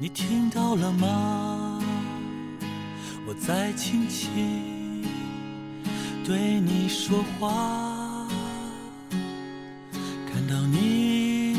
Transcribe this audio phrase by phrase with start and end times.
[0.00, 1.82] 你听到了吗？
[3.26, 5.04] 我在轻轻
[6.24, 8.28] 对你说话，
[10.32, 11.56] 看到你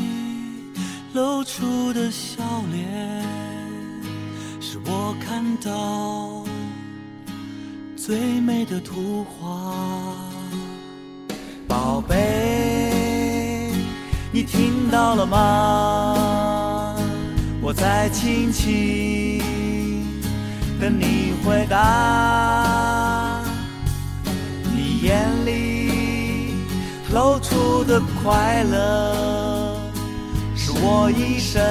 [1.14, 3.25] 露出的笑脸，
[4.62, 6.46] 是我看到
[7.98, 9.76] 最美的图画。
[11.68, 13.74] 宝贝，
[14.32, 15.89] 你听到了吗？
[18.02, 19.42] 在轻轻
[20.80, 23.44] 等你回答。
[24.74, 26.54] 你眼里
[27.14, 29.78] 露出的快乐，
[30.56, 31.62] 是我一生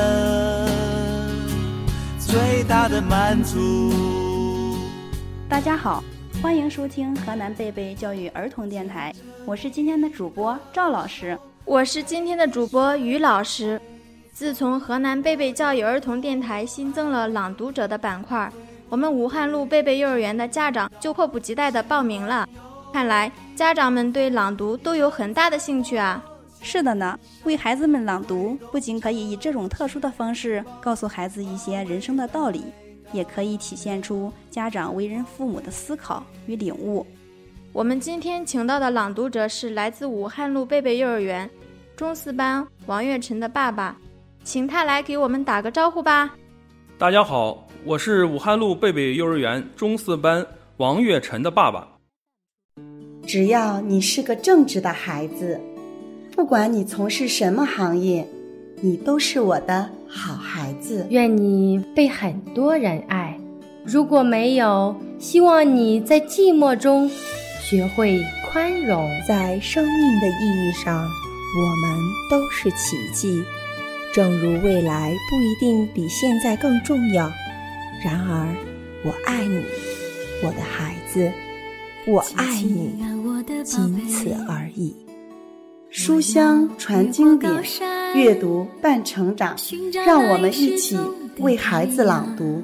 [2.18, 4.76] 最大的满足。
[5.48, 6.04] 大家好，
[6.42, 9.14] 欢迎收听河南贝贝教育儿童电台，
[9.46, 11.38] 我是今天的主播赵老师。
[11.64, 13.80] 我是今天的主播于老师。
[14.32, 18.50] 自从河南贝贝教育儿童电台新增了朗读者的板块，
[18.88, 22.48] 我们武汉路贝贝幼儿园的家长就迫不及待地报名了。
[22.92, 26.24] 看来家长们对朗读都有很大的兴趣啊！
[26.62, 32.64] 是的呢，为孩子们朗读不仅可以以这种特殊的方式告诉孩子一些人生的道理，
[33.12, 37.06] 也可以体现出家长为人父母的思考与领悟。
[37.72, 41.48] 我们今天请到的朗读者是来自武汉路贝贝幼儿园
[41.96, 43.96] 中四班王月晨的爸爸。
[44.48, 46.34] 请他来给我们打个招呼吧。
[46.96, 50.46] 大家好，我是武汉路贝贝幼儿园中四班
[50.78, 51.86] 王月晨的爸爸。
[53.26, 55.60] 只要你是个正直的孩子，
[56.34, 58.26] 不管你从事什么行业，
[58.80, 61.06] 你都是我的好孩子。
[61.10, 63.38] 愿你被很多人爱。
[63.84, 67.06] 如果没有，希望你在寂寞中
[67.60, 69.06] 学会宽容。
[69.28, 71.98] 在生命的意义上，我们
[72.30, 73.44] 都是奇迹。
[74.18, 77.30] 正如未来不一定比现在更重要，
[78.04, 78.52] 然而，
[79.04, 79.62] 我爱你，
[80.42, 81.30] 我的孩子，
[82.04, 83.00] 我爱你，
[83.62, 84.92] 仅此而已。
[85.88, 87.62] 书香传经典，
[88.12, 89.54] 阅读伴成长，
[90.04, 90.98] 让我们一起
[91.38, 92.60] 为孩子朗读。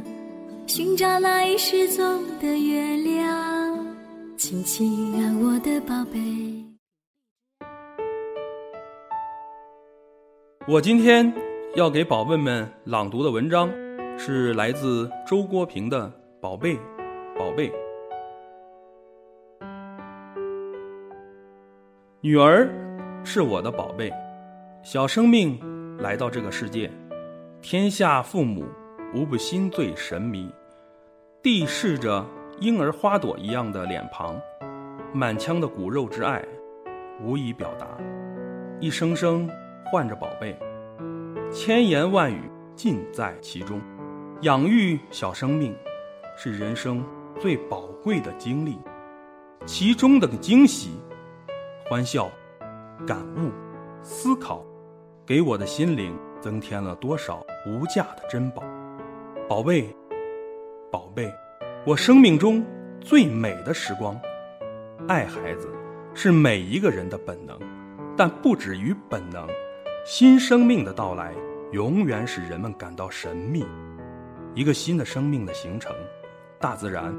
[0.66, 3.86] 寻找那已失踪的月亮，
[4.36, 6.18] 亲亲啊，我的宝贝。
[10.66, 11.30] 我今天
[11.76, 13.68] 要给宝贝们朗读的文章，
[14.16, 16.06] 是来自周国平的
[16.40, 16.78] 《宝贝，
[17.36, 17.68] 宝贝》。
[22.20, 22.70] 女儿
[23.24, 24.08] 是我的宝贝，
[24.84, 25.58] 小生命
[25.98, 26.88] 来到这个世界，
[27.60, 28.64] 天下父母
[29.12, 30.48] 无不心醉神迷，
[31.42, 32.24] 地视着
[32.60, 34.40] 婴儿花朵一样的脸庞，
[35.12, 36.40] 满腔的骨肉之爱，
[37.20, 37.98] 无以表达，
[38.78, 39.50] 一声声。
[39.92, 40.56] 唤着宝贝，
[41.54, 43.80] 千言万语尽在其中。
[44.40, 45.72] 养育小生命，
[46.36, 47.02] 是人生
[47.38, 48.76] 最宝贵的经历，
[49.64, 50.90] 其中的惊喜、
[51.88, 52.28] 欢笑、
[53.06, 53.52] 感悟、
[54.02, 54.64] 思考，
[55.24, 58.60] 给我的心灵增添了多少无价的珍宝。
[59.48, 59.88] 宝贝，
[60.90, 61.32] 宝贝，
[61.86, 62.66] 我生命中
[63.00, 64.20] 最美的时光。
[65.06, 65.72] 爱孩子
[66.14, 67.56] 是每一个人的本能，
[68.16, 69.46] 但不止于本能。
[70.04, 71.32] 新生命的到来，
[71.72, 73.64] 永远使人们感到神秘。
[74.54, 75.96] 一个新的生命的形成，
[76.60, 77.10] 大自然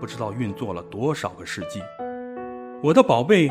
[0.00, 1.80] 不知道运作了多少个世纪。
[2.82, 3.48] 我的宝贝，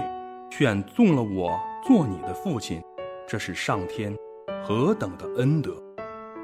[0.50, 1.58] 选中了我
[1.88, 2.84] 做你的父亲，
[3.26, 4.14] 这是上天
[4.62, 5.72] 何等的恩德！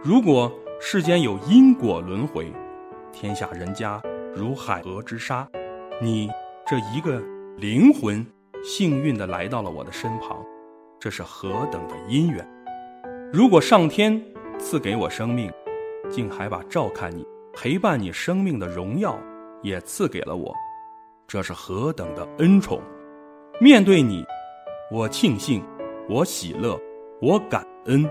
[0.01, 2.49] 如果世间有因果轮回，
[3.11, 4.01] 天下人家
[4.33, 5.45] 如海河之沙，
[6.01, 6.29] 你
[6.65, 7.21] 这一个
[7.57, 8.25] 灵魂，
[8.63, 10.41] 幸运的来到了我的身旁。
[10.99, 12.45] 这是何等的姻缘！
[13.31, 14.19] 如果上天
[14.57, 15.51] 赐给我生命，
[16.09, 19.15] 竟还把照看你、陪伴你生命的荣耀
[19.61, 20.53] 也赐给了我，
[21.27, 22.81] 这是何等的恩宠！
[23.61, 24.25] 面对你，
[24.91, 25.63] 我庆幸，
[26.09, 26.79] 我喜乐，
[27.21, 28.03] 我感恩。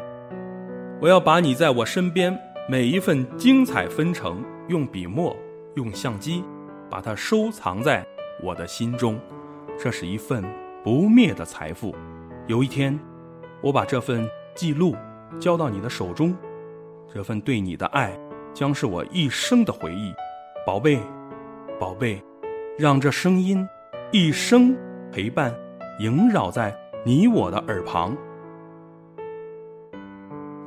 [1.00, 2.38] 我要把你在我身边
[2.68, 5.36] 每一份精彩纷呈，用笔墨、
[5.74, 6.44] 用相机，
[6.88, 8.06] 把它收藏在
[8.42, 9.18] 我的心中。
[9.76, 10.44] 这是一份
[10.84, 11.92] 不灭的财富。
[12.48, 12.96] 有一天，
[13.60, 14.94] 我把这份记录
[15.40, 16.32] 交到你的手中，
[17.12, 18.16] 这份对你的爱
[18.54, 20.14] 将是我一生的回忆，
[20.64, 21.00] 宝贝，
[21.80, 22.22] 宝贝，
[22.78, 23.66] 让这声音
[24.12, 24.76] 一生
[25.10, 25.52] 陪伴，
[25.98, 26.72] 萦绕在
[27.04, 28.16] 你我的耳旁。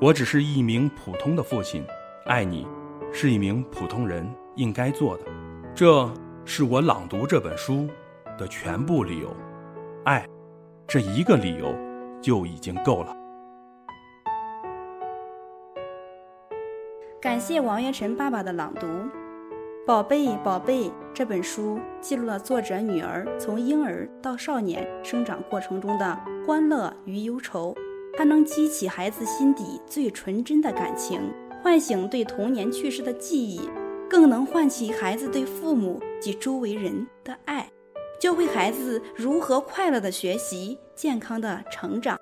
[0.01, 1.85] 我只是一名普通的父亲，
[2.25, 2.67] 爱你，
[3.13, 5.23] 是一名普通人应该做的，
[5.73, 6.11] 这
[6.43, 7.87] 是我朗读这本书
[8.37, 9.33] 的全部理由，
[10.03, 10.25] 爱。
[10.91, 11.71] 这一个理由
[12.19, 13.15] 就已经够了。
[17.21, 18.87] 感谢王月晨爸爸的朗读，
[19.85, 27.75] 《宝贝宝贝》这本书记录了作者女儿从婴儿到少年生长过程中的欢乐与忧愁，
[28.17, 31.21] 它能激起孩子心底最纯真的感情，
[31.61, 33.69] 唤醒对童年趣事的记忆，
[34.09, 37.69] 更能唤起孩子对父母及周围人的爱，
[38.19, 42.17] 教会孩子如何快乐的学习、健康的成长。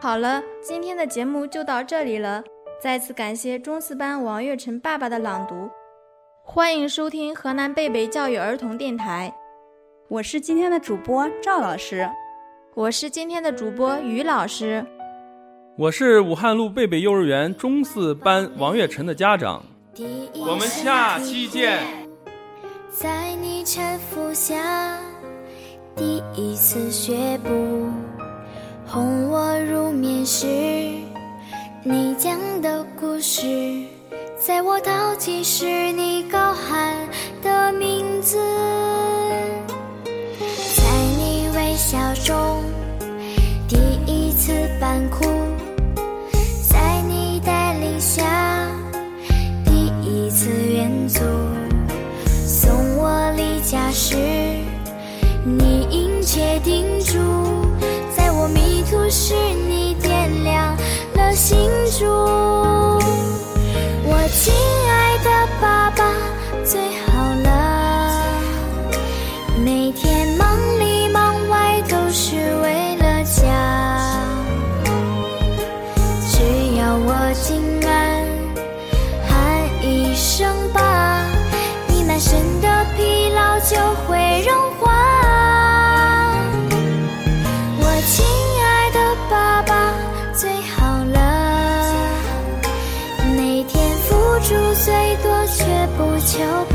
[0.00, 2.42] 好了，今天的节目就到这里了。
[2.82, 5.70] 再次感谢中四班王月晨爸爸的朗读，
[6.42, 9.32] 欢迎收听河南贝贝教育儿童电台。
[10.08, 12.08] 我是今天的主播赵老师，
[12.74, 14.84] 我是今天的主播于老师，
[15.76, 19.62] 我是武汉路贝贝幼儿园中四班王月晨的家长。
[20.34, 22.01] 我们下期见。
[22.94, 24.98] 在你搀扶下，
[25.96, 27.50] 第一次学步。
[28.86, 30.46] 哄我入眠时，
[31.82, 33.86] 你讲的故事，
[34.38, 37.08] 在我淘气时，你高喊
[37.42, 38.36] 的名字，
[40.04, 40.82] 在
[41.16, 42.62] 你微笑中，
[43.66, 45.24] 第一次扮哭，
[70.42, 73.40] 忙里忙外都是为了家，
[76.28, 76.42] 只
[76.76, 77.90] 要我今晚
[79.28, 79.32] 喊
[79.80, 81.24] 一声爸，
[81.86, 82.66] 你满身的
[82.96, 84.90] 疲劳就会融化。
[87.78, 88.24] 我亲
[88.60, 88.98] 爱的
[89.30, 89.94] 爸爸
[90.34, 91.18] 最好了，
[93.36, 94.10] 每天付
[94.40, 94.48] 出
[94.84, 95.64] 最多却
[95.96, 96.71] 不求。